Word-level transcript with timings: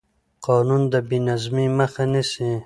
قانون 0.45 0.81
د 0.91 0.93
بې 1.07 1.17
نظمۍ 1.27 1.67
مخه 1.77 2.03
نیسي 2.11 2.51